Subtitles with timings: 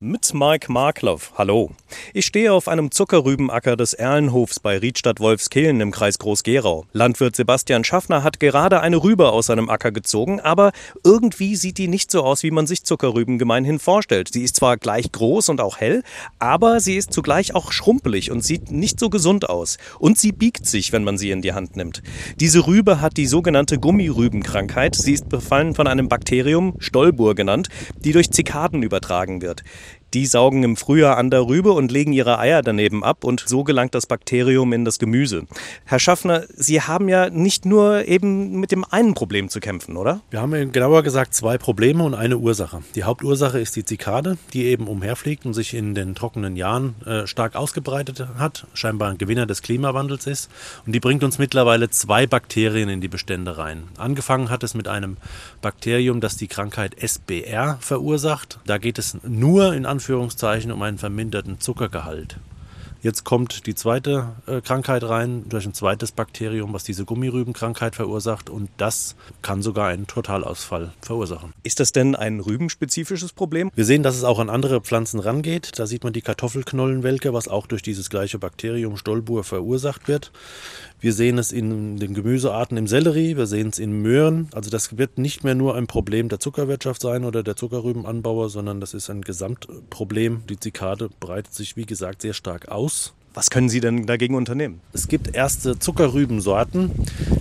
[0.00, 1.32] Mit Mike Markloff.
[1.36, 1.72] Hallo.
[2.12, 6.86] Ich stehe auf einem Zuckerrübenacker des Erlenhofs bei Riedstadt-Wolfskehlen im Kreis Groß-Gerau.
[6.92, 10.72] Landwirt Sebastian Schaffner hat gerade eine Rübe aus seinem Acker gezogen, aber
[11.04, 14.28] irgendwie sieht die nicht so aus, wie man sich Zuckerrüben gemeinhin vorstellt.
[14.32, 16.02] Sie ist zwar gleich groß und auch hell,
[16.38, 19.78] aber sie ist zugleich auch schrumpelig und sieht nicht so gesund aus.
[19.98, 22.02] Und sie biegt sich, wenn man sie in die Hand nimmt.
[22.40, 24.94] Diese Rübe hat die sogenannte Gummirübenkrankheit.
[24.94, 27.68] Sie ist befallen von einem Bakterium, Stolbur genannt,
[28.04, 29.62] die durch Zikaden übertragen wird.
[30.14, 33.62] Die saugen im Frühjahr an der Rübe und legen ihre Eier daneben ab und so
[33.62, 35.46] gelangt das Bakterium in das Gemüse.
[35.84, 40.22] Herr Schaffner, Sie haben ja nicht nur eben mit dem einen Problem zu kämpfen, oder?
[40.30, 42.82] Wir haben genauer gesagt zwei Probleme und eine Ursache.
[42.94, 47.26] Die Hauptursache ist die Zikade, die eben umherfliegt und sich in den trockenen Jahren äh,
[47.26, 50.50] stark ausgebreitet hat, scheinbar ein Gewinner des Klimawandels ist.
[50.86, 53.82] Und die bringt uns mittlerweile zwei Bakterien in die Bestände rein.
[53.98, 55.18] Angefangen hat es mit einem
[55.60, 58.58] Bakterium, das die Krankheit SBR verursacht.
[58.64, 59.97] Da geht es nur in Anführungszeichen
[60.70, 62.38] um einen verminderten Zuckergehalt.
[63.00, 68.50] Jetzt kommt die zweite äh, Krankheit rein durch ein zweites Bakterium, was diese Gummirübenkrankheit verursacht
[68.50, 71.52] und das kann sogar einen Totalausfall verursachen.
[71.62, 73.70] Ist das denn ein rübenspezifisches Problem?
[73.76, 75.78] Wir sehen, dass es auch an andere Pflanzen rangeht.
[75.78, 80.32] Da sieht man die Kartoffelknollenwelke, was auch durch dieses gleiche Bakterium Stolbur verursacht wird.
[81.00, 84.48] Wir sehen es in den Gemüsearten im Sellerie, wir sehen es in Möhren.
[84.52, 88.80] Also das wird nicht mehr nur ein Problem der Zuckerwirtschaft sein oder der Zuckerrübenanbauer, sondern
[88.80, 90.42] das ist ein Gesamtproblem.
[90.48, 93.14] Die Zikade breitet sich, wie gesagt, sehr stark aus.
[93.34, 94.80] Was können Sie denn dagegen unternehmen?
[94.92, 96.90] Es gibt erste Zuckerrübensorten,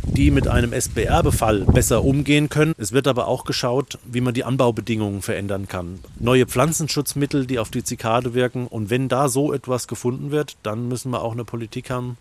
[0.06, 2.74] die mit einem SBR-Befall besser umgehen können.
[2.78, 6.00] Es wird aber auch geschaut, wie man die Anbaubedingungen verändern kann.
[6.20, 8.68] Neue Pflanzenschutzmittel, die auf die Zikade wirken.
[8.68, 12.18] Und wenn da so etwas gefunden wird, dann müssen wir auch eine Politik haben,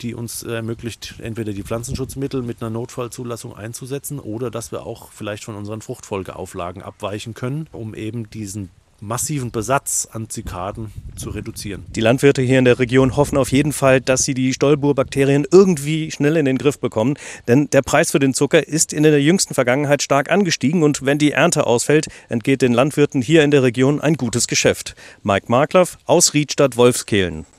[0.00, 5.44] die uns ermöglicht, entweder die Pflanzenschutzmittel mit einer Notfallzulassung einzusetzen oder dass wir auch vielleicht
[5.44, 11.84] von unseren Fruchtfolgeauflagen abweichen können, um eben diesen massiven Besatz an Zikaden zu reduzieren.
[11.88, 16.10] Die Landwirte hier in der Region hoffen auf jeden Fall, dass sie die Stolbur-Bakterien irgendwie
[16.10, 17.14] schnell in den Griff bekommen,
[17.48, 21.18] denn der Preis für den Zucker ist in der jüngsten Vergangenheit stark angestiegen und wenn
[21.18, 24.94] die Ernte ausfällt, entgeht den Landwirten hier in der Region ein gutes Geschäft.
[25.22, 27.46] Mike Markloff aus Riedstadt Wolfskehlen.